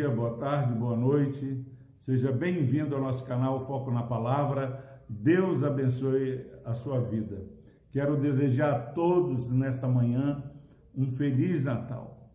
dia, 0.00 0.08
boa 0.08 0.38
tarde, 0.38 0.72
boa 0.72 0.96
noite. 0.96 1.62
Seja 1.98 2.32
bem-vindo 2.32 2.96
ao 2.96 3.02
nosso 3.02 3.22
canal 3.22 3.66
Foco 3.66 3.90
na 3.90 4.02
Palavra. 4.02 5.02
Deus 5.06 5.62
abençoe 5.62 6.46
a 6.64 6.72
sua 6.72 7.02
vida. 7.02 7.44
Quero 7.90 8.16
desejar 8.16 8.72
a 8.72 8.78
todos 8.78 9.50
nessa 9.50 9.86
manhã 9.86 10.42
um 10.96 11.10
feliz 11.10 11.64
Natal. 11.64 12.32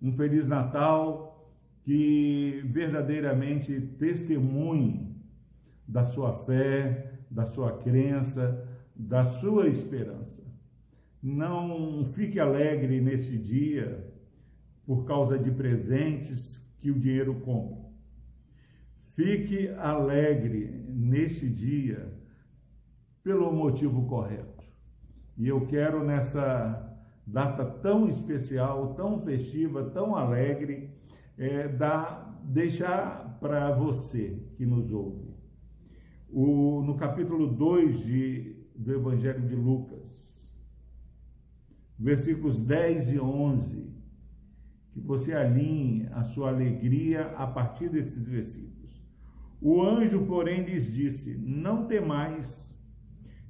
Um 0.00 0.14
feliz 0.14 0.48
Natal 0.48 1.52
que 1.82 2.62
verdadeiramente 2.64 3.78
testemunhe 3.98 5.14
da 5.86 6.06
sua 6.06 6.32
fé, 6.46 7.18
da 7.30 7.44
sua 7.44 7.76
crença, 7.76 8.66
da 8.96 9.26
sua 9.26 9.68
esperança. 9.68 10.42
Não 11.22 12.02
fique 12.14 12.40
alegre 12.40 12.98
nesse 12.98 13.36
dia 13.36 14.10
por 14.86 15.04
causa 15.04 15.38
de 15.38 15.50
presentes 15.50 16.61
que 16.82 16.90
o 16.90 16.98
dinheiro 16.98 17.36
compra. 17.36 17.80
Fique 19.14 19.68
alegre 19.68 20.66
neste 20.88 21.48
dia 21.48 22.12
pelo 23.22 23.52
motivo 23.52 24.04
correto. 24.06 24.64
E 25.38 25.46
eu 25.46 25.64
quero 25.66 26.04
nessa 26.04 26.92
data 27.24 27.64
tão 27.64 28.08
especial, 28.08 28.94
tão 28.94 29.20
festiva, 29.20 29.90
tão 29.90 30.16
alegre, 30.16 30.90
é, 31.38 31.68
dar, 31.68 32.42
deixar 32.42 33.38
para 33.40 33.70
você 33.70 34.42
que 34.56 34.66
nos 34.66 34.90
ouve. 34.90 35.36
O, 36.28 36.82
no 36.82 36.96
capítulo 36.96 37.46
2 37.46 38.04
de, 38.04 38.56
do 38.74 38.92
Evangelho 38.92 39.46
de 39.46 39.54
Lucas, 39.54 40.10
versículos 41.96 42.58
10 42.58 43.12
e 43.12 43.20
11, 43.20 44.01
que 44.92 45.00
você 45.00 45.32
alinhe 45.32 46.06
a 46.12 46.22
sua 46.22 46.48
alegria 46.48 47.28
a 47.36 47.46
partir 47.46 47.88
desses 47.88 48.26
versículos. 48.26 49.02
O 49.60 49.82
anjo, 49.82 50.26
porém, 50.26 50.64
lhes 50.64 50.92
disse: 50.92 51.34
Não 51.38 51.86
temais, 51.86 52.76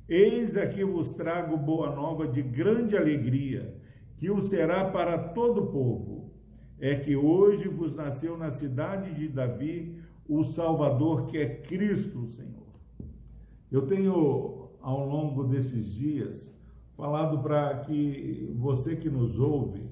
eis 0.09 0.57
aqui 0.57 0.85
vos 0.85 1.15
trago 1.15 1.57
boa 1.57 1.95
nova 1.95 2.29
de 2.29 2.43
grande 2.43 2.97
alegria, 2.97 3.77
que 4.17 4.31
o 4.31 4.43
será 4.43 4.85
para 4.85 5.19
todo 5.19 5.63
o 5.63 5.67
povo. 5.73 6.33
É 6.79 6.97
que 6.97 7.15
hoje 7.17 7.69
vos 7.69 7.95
nasceu 7.95 8.37
na 8.37 8.51
cidade 8.51 9.15
de 9.15 9.29
Davi 9.29 10.01
o 10.29 10.45
Salvador, 10.45 11.27
que 11.27 11.39
é 11.39 11.47
Cristo 11.47 12.21
o 12.21 12.29
Senhor. 12.29 12.63
Eu 13.71 13.87
tenho, 13.87 14.69
ao 14.81 15.09
longo 15.09 15.45
desses 15.45 15.93
dias, 15.93 16.53
falado 16.95 17.43
para 17.43 17.79
que 17.81 18.53
você 18.59 18.97
que 18.97 19.09
nos 19.09 19.39
ouve, 19.39 19.89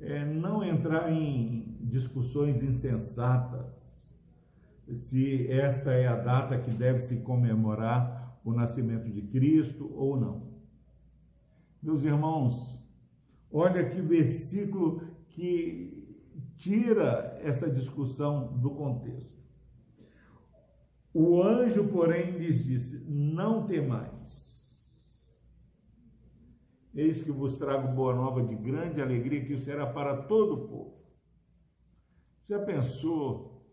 é, 0.00 0.24
não 0.24 0.62
entrar 0.64 1.12
em 1.12 1.76
discussões 1.80 2.62
insensatas 2.62 3.88
se 4.94 5.50
esta 5.50 5.92
é 5.92 6.06
a 6.06 6.16
data 6.16 6.58
que 6.58 6.70
deve 6.70 7.00
se 7.00 7.20
comemorar 7.20 8.40
o 8.44 8.52
nascimento 8.52 9.10
de 9.10 9.22
Cristo 9.22 9.92
ou 9.94 10.18
não. 10.18 10.48
Meus 11.82 12.04
irmãos, 12.04 12.82
olha 13.52 13.88
que 13.88 14.00
versículo 14.00 15.02
que 15.28 16.16
tira 16.56 17.38
essa 17.42 17.70
discussão 17.70 18.56
do 18.58 18.70
contexto. 18.70 19.38
O 21.12 21.42
anjo, 21.42 21.88
porém, 21.88 22.32
lhes 22.32 22.64
disse: 22.64 23.04
Não 23.06 23.66
temais 23.66 24.47
Eis 26.98 27.22
que 27.22 27.30
vos 27.30 27.54
trago 27.54 27.94
boa 27.94 28.12
nova 28.12 28.42
de 28.42 28.56
grande 28.56 29.00
alegria, 29.00 29.44
que 29.44 29.56
será 29.56 29.86
para 29.86 30.16
todo 30.22 30.54
o 30.54 30.66
povo. 30.66 30.96
Já 32.44 32.58
pensou? 32.58 33.64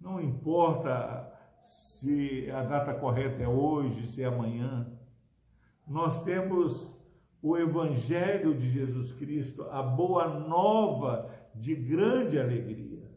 Não 0.00 0.20
importa 0.20 1.32
se 1.62 2.50
a 2.50 2.64
data 2.64 2.94
correta 2.94 3.40
é 3.44 3.46
hoje, 3.46 4.08
se 4.08 4.24
é 4.24 4.26
amanhã. 4.26 4.90
Nós 5.86 6.20
temos 6.24 6.92
o 7.40 7.56
Evangelho 7.56 8.58
de 8.58 8.68
Jesus 8.68 9.12
Cristo, 9.12 9.62
a 9.70 9.80
boa 9.80 10.26
nova 10.26 11.30
de 11.54 11.76
grande 11.76 12.40
alegria. 12.40 13.08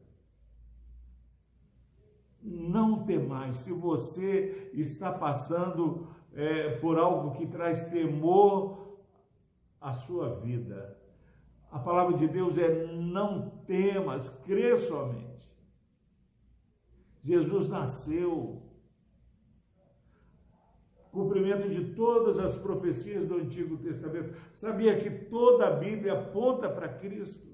Não 2.44 3.06
temais, 3.06 3.56
se 3.56 3.72
você 3.72 4.70
está 4.72 5.12
passando 5.12 6.14
é, 6.36 6.78
por 6.78 6.98
algo 6.98 7.32
que 7.38 7.46
traz 7.46 7.84
temor 7.90 8.98
à 9.80 9.94
sua 9.94 10.36
vida. 10.36 10.98
A 11.72 11.80
palavra 11.80 12.18
de 12.18 12.28
Deus 12.28 12.58
é: 12.58 12.86
não 12.86 13.50
temas, 13.66 14.30
crê 14.46 14.76
somente. 14.78 15.34
Jesus 17.24 17.70
nasceu. 17.70 18.62
Cumprimento 21.12 21.70
de 21.70 21.94
todas 21.94 22.40
as 22.40 22.58
profecias 22.58 23.28
do 23.28 23.36
Antigo 23.36 23.78
Testamento. 23.78 24.36
Sabia 24.52 25.00
que 25.00 25.10
toda 25.26 25.68
a 25.68 25.72
Bíblia 25.72 26.14
aponta 26.14 26.68
para 26.68 26.90
Cristo. 26.90 27.54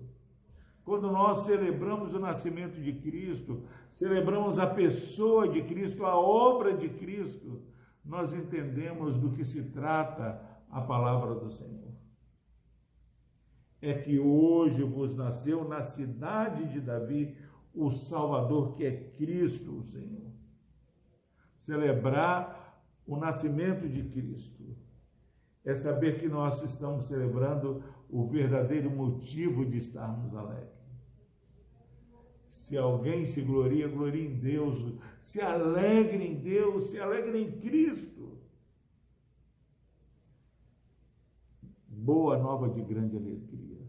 Quando 0.85 1.11
nós 1.11 1.45
celebramos 1.45 2.13
o 2.13 2.19
nascimento 2.19 2.79
de 2.81 2.93
Cristo, 2.93 3.63
celebramos 3.91 4.57
a 4.57 4.65
pessoa 4.65 5.47
de 5.47 5.61
Cristo, 5.63 6.05
a 6.05 6.17
obra 6.17 6.73
de 6.73 6.89
Cristo, 6.89 7.61
nós 8.09 8.33
entendemos 8.33 9.15
do 9.17 9.29
que 9.29 9.45
se 9.45 9.65
trata 9.65 10.41
a 10.67 10.81
palavra 10.81 11.35
do 11.35 11.51
Senhor. 11.51 11.93
É 13.79 13.93
que 13.93 14.19
hoje 14.19 14.83
vos 14.83 15.15
nasceu 15.15 15.63
na 15.63 15.83
cidade 15.83 16.67
de 16.69 16.81
Davi 16.81 17.37
o 17.71 17.91
Salvador, 17.91 18.73
que 18.73 18.83
é 18.83 19.11
Cristo, 19.11 19.77
o 19.77 19.83
Senhor. 19.83 20.31
Celebrar 21.55 22.83
o 23.05 23.15
nascimento 23.15 23.87
de 23.87 24.03
Cristo 24.03 24.75
é 25.63 25.75
saber 25.75 26.19
que 26.19 26.27
nós 26.27 26.63
estamos 26.63 27.05
celebrando 27.05 27.83
o 28.09 28.25
verdadeiro 28.25 28.89
motivo 28.89 29.63
de 29.63 29.77
estarmos 29.77 30.33
alegres. 30.33 30.78
Se 32.69 32.77
alguém 32.77 33.25
se 33.25 33.41
gloria, 33.41 33.87
gloria 33.87 34.29
em 34.29 34.35
Deus. 34.35 34.93
Se 35.19 35.41
alegre 35.41 36.23
em 36.23 36.35
Deus, 36.35 36.91
se 36.91 36.99
alegre 36.99 37.41
em 37.41 37.51
Cristo. 37.59 38.37
Boa 41.87 42.37
nova 42.37 42.69
de 42.69 42.79
grande 42.81 43.17
alegria. 43.17 43.81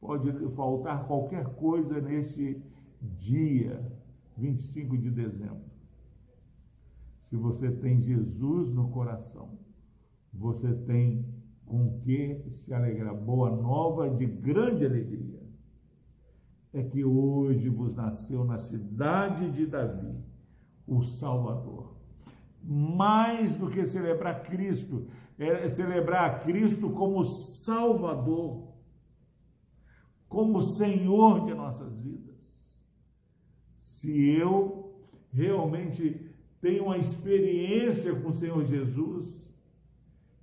Pode 0.00 0.32
faltar 0.56 1.06
qualquer 1.06 1.54
coisa 1.54 2.00
neste 2.00 2.60
dia, 3.00 3.80
25 4.36 4.98
de 4.98 5.10
dezembro. 5.12 5.70
Se 7.30 7.36
você 7.36 7.70
tem 7.70 8.02
Jesus 8.02 8.74
no 8.74 8.90
coração, 8.90 9.56
você 10.34 10.74
tem 10.74 11.24
com 11.64 12.00
que 12.00 12.42
se 12.50 12.74
alegrar. 12.74 13.14
Boa 13.14 13.50
nova 13.50 14.10
de 14.10 14.26
grande 14.26 14.84
alegria 14.84 15.35
é 16.76 16.82
que 16.82 17.02
hoje 17.02 17.70
vos 17.70 17.96
nasceu 17.96 18.44
na 18.44 18.58
cidade 18.58 19.50
de 19.50 19.64
Davi 19.64 20.14
o 20.86 21.02
Salvador. 21.02 21.96
Mais 22.62 23.56
do 23.56 23.70
que 23.70 23.86
celebrar 23.86 24.42
Cristo, 24.42 25.06
é 25.38 25.66
celebrar 25.68 26.42
Cristo 26.42 26.90
como 26.90 27.24
Salvador, 27.24 28.74
como 30.28 30.60
Senhor 30.60 31.46
de 31.46 31.54
nossas 31.54 31.98
vidas. 31.98 32.36
Se 33.80 34.36
eu 34.38 35.00
realmente 35.32 36.30
tenho 36.60 36.84
uma 36.84 36.98
experiência 36.98 38.14
com 38.20 38.28
o 38.28 38.32
Senhor 38.34 38.66
Jesus, 38.66 39.50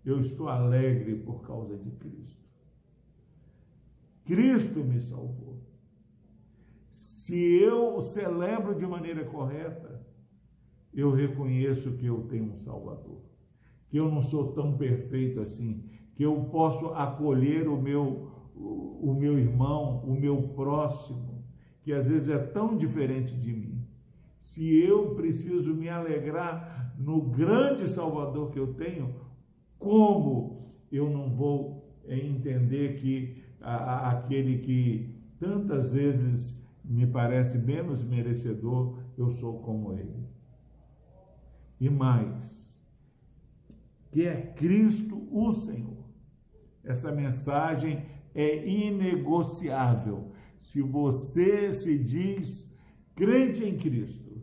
eu 0.04 0.20
estou 0.20 0.50
alegre 0.50 1.16
por 1.16 1.46
causa 1.46 1.78
de 1.78 1.92
Cristo. 1.92 2.44
Cristo 4.26 4.84
me 4.84 5.00
salvou 5.00 5.72
se 7.23 7.41
eu 7.41 8.02
celebro 8.02 8.75
de 8.75 8.85
maneira 8.85 9.23
correta, 9.23 10.05
eu 10.93 11.09
reconheço 11.09 11.93
que 11.93 12.05
eu 12.05 12.23
tenho 12.23 12.52
um 12.52 12.58
Salvador, 12.58 13.22
que 13.87 13.96
eu 13.96 14.11
não 14.11 14.22
sou 14.23 14.52
tão 14.52 14.78
perfeito 14.78 15.40
assim, 15.40 15.85
que 16.16 16.23
eu 16.23 16.35
posso 16.52 16.87
acolher 16.87 17.70
o 17.70 17.81
meu, 17.81 18.29
o 18.53 19.16
meu 19.17 19.40
irmão, 19.40 20.03
o 20.03 20.14
meu 20.14 20.49
próximo, 20.49 21.46
que 21.81 21.93
às 21.93 22.09
vezes 22.09 22.28
é 22.28 22.37
tão 22.37 22.75
diferente 22.75 23.34
de 23.37 23.53
mim. 23.53 23.87
Se 24.41 24.76
eu 24.84 25.16
preciso 25.16 25.73
me 25.73 25.87
alegrar 25.87 26.93
no 26.99 27.22
grande 27.22 27.87
Salvador 27.87 28.52
que 28.52 28.59
eu 28.59 28.73
tenho, 28.73 29.16
como 29.79 30.67
eu 30.91 31.09
não 31.09 31.31
vou 31.31 31.90
entender 32.05 32.97
que 32.97 33.41
aquele 33.61 34.58
que 34.58 35.16
tantas 35.40 35.93
vezes 35.93 36.61
me 36.84 37.08
parece 37.08 37.58
menos 37.58 38.03
merecedor, 38.03 39.00
eu 39.18 39.32
sou 39.32 39.59
como 39.59 39.94
ele. 39.94 40.28
E 41.80 41.90
mais, 41.90 42.78
que 44.12 44.28
é 44.28 44.41
Cristo 44.41 45.28
o 45.32 45.53
Senhor. 45.53 46.03
Essa 46.84 47.12
mensagem 47.12 48.06
é 48.35 48.68
inegociável. 48.68 50.32
se 50.62 50.82
você 50.82 51.74
se 51.74 51.97
diz 51.97 52.72
crente 53.16 53.66
em 53.66 53.78
Cristo, 53.78 54.41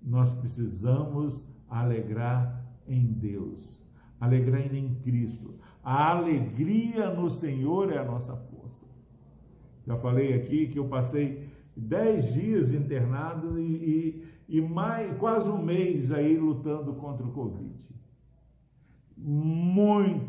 nós 0.00 0.32
precisamos 0.32 1.46
alegrar 1.68 2.64
em 2.86 3.04
Deus, 3.04 3.84
alegrar 4.20 4.72
em 4.72 4.94
Cristo. 5.00 5.58
A 5.82 6.10
alegria 6.10 7.10
no 7.10 7.28
Senhor 7.28 7.92
é 7.92 7.98
a 7.98 8.04
nossa 8.04 8.36
força. 8.36 8.86
Já 9.86 9.96
falei 9.96 10.34
aqui 10.34 10.66
que 10.66 10.78
eu 10.78 10.88
passei 10.88 11.48
dez 11.76 12.32
dias 12.32 12.72
internado 12.72 13.58
e, 13.60 14.24
e, 14.48 14.56
e 14.56 14.60
mais, 14.60 15.16
quase 15.18 15.48
um 15.48 15.62
mês 15.62 16.10
aí 16.10 16.36
lutando 16.36 16.94
contra 16.94 17.24
o 17.24 17.32
Covid. 17.32 17.86
Muita 19.16 20.28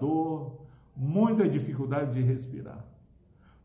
dor, 0.00 0.62
muita 0.96 1.48
dificuldade 1.48 2.14
de 2.14 2.22
respirar, 2.22 2.84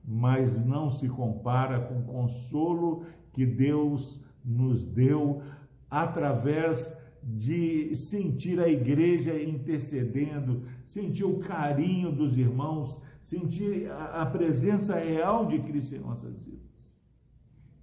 mas 0.04 0.64
não 0.64 0.92
se 0.92 1.08
compara 1.08 1.80
com 1.80 2.00
o 2.00 2.04
consolo 2.04 3.06
que 3.32 3.46
Deus 3.46 4.22
nos 4.44 4.84
deu 4.84 5.42
através 5.90 6.92
de 7.26 7.96
sentir 7.96 8.60
a 8.60 8.68
igreja 8.68 9.42
intercedendo, 9.42 10.64
sentir 10.86 11.24
o 11.24 11.40
carinho 11.40 12.12
dos 12.12 12.38
irmãos, 12.38 13.02
sentir 13.22 13.90
a 13.92 14.26
presença 14.26 14.96
real 14.96 15.46
de 15.46 15.60
Cristo 15.60 15.96
em 15.96 16.00
nossas 16.00 16.38
vidas. 16.40 16.62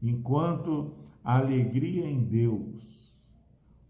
Enquanto 0.02 0.94
a 1.24 1.38
alegria 1.38 2.08
em 2.08 2.22
Deus, 2.24 3.14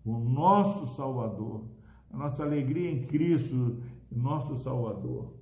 o 0.05 0.19
nosso 0.19 0.95
Salvador, 0.95 1.65
a 2.11 2.17
nossa 2.17 2.43
alegria 2.43 2.91
em 2.91 3.03
Cristo, 3.03 3.83
nosso 4.11 4.57
Salvador, 4.57 5.35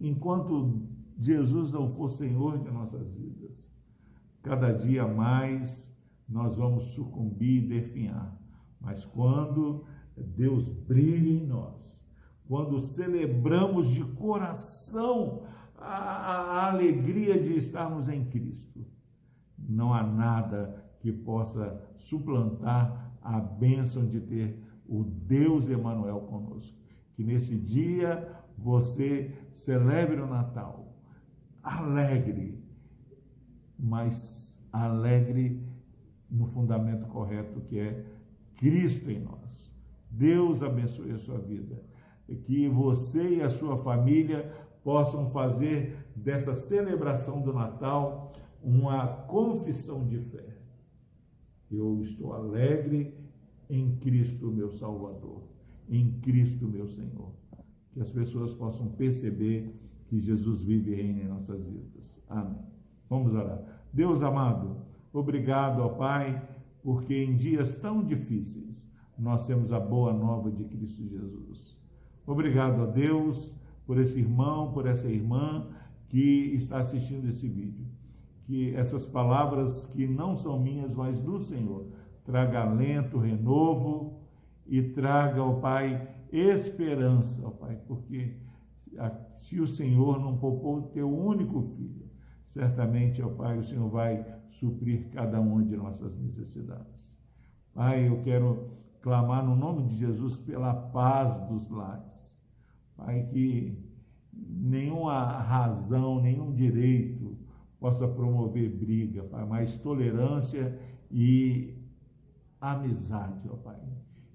enquanto 0.00 0.82
Jesus 1.18 1.72
não 1.72 1.88
for 1.88 2.10
Senhor 2.10 2.58
de 2.58 2.70
nossas 2.70 3.14
vidas, 3.14 3.70
cada 4.42 4.72
dia 4.72 5.06
mais 5.06 5.95
nós 6.28 6.56
vamos 6.56 6.84
sucumbir 6.94 7.64
e 7.64 7.68
definhar. 7.68 8.36
Mas 8.80 9.04
quando 9.04 9.84
Deus 10.16 10.68
brilha 10.68 11.42
em 11.42 11.46
nós, 11.46 12.04
quando 12.48 12.80
celebramos 12.80 13.88
de 13.88 14.04
coração 14.04 15.42
a, 15.76 15.86
a, 15.86 16.68
alegria 16.68 17.40
de 17.40 17.56
estarmos 17.56 18.08
em 18.08 18.24
Cristo, 18.24 18.86
não 19.58 19.92
há 19.92 20.02
nada 20.02 20.84
que 21.00 21.12
possa 21.12 21.82
suplantar 21.98 23.14
a 23.20 23.40
bênção 23.40 24.06
de 24.06 24.20
ter 24.20 24.62
o 24.88 25.02
Deus 25.04 25.68
Emanuel 25.68 26.20
conosco. 26.20 26.76
Que 27.14 27.24
nesse 27.24 27.56
dia 27.56 28.36
você 28.56 29.34
celebre 29.50 30.20
o 30.20 30.26
Natal 30.26 30.86
alegre, 31.66 32.62
mas 33.76 34.56
alegre 34.72 35.65
no 36.30 36.46
fundamento 36.46 37.06
correto 37.06 37.60
que 37.60 37.78
é 37.78 38.04
Cristo 38.56 39.10
em 39.10 39.20
nós. 39.20 39.72
Deus 40.10 40.62
abençoe 40.62 41.12
a 41.12 41.18
sua 41.18 41.38
vida. 41.38 41.82
Que 42.44 42.68
você 42.68 43.36
e 43.36 43.42
a 43.42 43.50
sua 43.50 43.76
família 43.76 44.52
possam 44.82 45.30
fazer 45.30 45.96
dessa 46.14 46.54
celebração 46.54 47.40
do 47.40 47.52
Natal 47.52 48.32
uma 48.62 49.06
confissão 49.06 50.06
de 50.06 50.18
fé. 50.18 50.56
Eu 51.70 52.00
estou 52.02 52.32
alegre 52.32 53.14
em 53.68 53.96
Cristo, 53.96 54.50
meu 54.50 54.70
Salvador, 54.70 55.42
em 55.88 56.12
Cristo, 56.20 56.66
meu 56.66 56.88
Senhor. 56.88 57.32
Que 57.92 58.00
as 58.00 58.10
pessoas 58.10 58.54
possam 58.54 58.88
perceber 58.88 59.74
que 60.08 60.20
Jesus 60.20 60.62
vive 60.62 60.92
e 60.92 60.94
reina 60.94 61.22
em 61.22 61.28
nossas 61.28 61.64
vidas. 61.64 62.20
Amém. 62.28 62.62
Vamos 63.08 63.34
orar. 63.34 63.62
Deus 63.92 64.22
amado, 64.22 64.76
Obrigado, 65.12 65.80
ó 65.80 65.88
Pai, 65.88 66.42
porque 66.82 67.14
em 67.14 67.36
dias 67.36 67.74
tão 67.76 68.02
difíceis 68.02 68.86
nós 69.18 69.46
temos 69.46 69.72
a 69.72 69.80
boa 69.80 70.12
nova 70.12 70.50
de 70.50 70.64
Cristo 70.64 71.02
Jesus. 71.02 71.76
Obrigado 72.26 72.82
a 72.82 72.86
Deus 72.86 73.54
por 73.86 73.98
esse 73.98 74.18
irmão, 74.18 74.72
por 74.72 74.86
essa 74.86 75.08
irmã 75.08 75.68
que 76.08 76.52
está 76.54 76.78
assistindo 76.78 77.28
esse 77.28 77.48
vídeo. 77.48 77.86
Que 78.44 78.74
essas 78.74 79.04
palavras 79.04 79.86
que 79.86 80.06
não 80.06 80.36
são 80.36 80.60
minhas, 80.60 80.94
mas 80.94 81.20
do 81.20 81.40
Senhor, 81.40 81.86
traga 82.24 82.60
alento, 82.60 83.18
renovo 83.18 84.20
e 84.66 84.82
traga, 84.82 85.42
ó 85.42 85.54
Pai, 85.54 86.08
esperança, 86.32 87.40
ó 87.44 87.50
Pai, 87.50 87.78
porque 87.86 88.36
se 89.42 89.60
o 89.60 89.66
Senhor 89.66 90.20
não 90.20 90.36
poupou 90.36 90.78
o 90.78 90.82
teu 90.88 91.08
único 91.08 91.62
filho, 91.62 92.05
certamente, 92.56 93.20
ó 93.20 93.28
Pai, 93.28 93.58
o 93.58 93.62
Senhor 93.62 93.88
vai 93.90 94.24
suprir 94.48 95.10
cada 95.10 95.38
uma 95.38 95.62
de 95.62 95.76
nossas 95.76 96.16
necessidades. 96.16 97.14
Pai, 97.74 98.08
eu 98.08 98.22
quero 98.22 98.68
clamar 99.02 99.44
no 99.44 99.54
nome 99.54 99.84
de 99.84 99.96
Jesus 99.98 100.38
pela 100.38 100.72
paz 100.72 101.38
dos 101.50 101.68
lares. 101.68 102.40
Pai, 102.96 103.24
que 103.24 103.78
nenhuma 104.32 105.38
razão, 105.42 106.22
nenhum 106.22 106.54
direito 106.54 107.36
possa 107.78 108.08
promover 108.08 108.70
briga, 108.70 109.22
Pai, 109.24 109.44
mas 109.44 109.76
tolerância 109.78 110.78
e 111.10 111.76
amizade, 112.58 113.46
ó 113.50 113.56
Pai. 113.56 113.78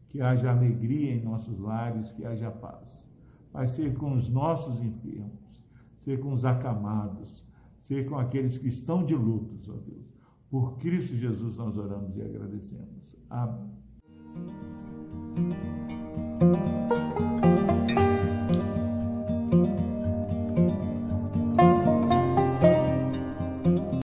Que 0.09 0.21
haja 0.21 0.51
alegria 0.51 1.15
em 1.15 1.23
nossos 1.23 1.57
lares, 1.57 2.12
que 2.12 2.23
haja 2.23 2.51
paz. 2.51 3.03
Pai, 3.51 3.68
ser 3.68 3.95
com 3.95 4.13
os 4.13 4.29
nossos 4.29 4.79
enfermos, 4.79 5.65
ser 5.97 6.19
com 6.19 6.33
os 6.33 6.45
acamados, 6.45 7.44
ser 7.91 8.05
com 8.05 8.17
aqueles 8.17 8.57
que 8.57 8.69
estão 8.69 9.05
de 9.05 9.13
lutos, 9.13 9.67
ó 9.67 9.73
Deus. 9.73 10.09
Por 10.49 10.77
Cristo 10.77 11.13
Jesus 11.17 11.57
nós 11.57 11.77
oramos 11.77 12.15
e 12.15 12.21
agradecemos. 12.21 13.17
Amém. 13.29 13.69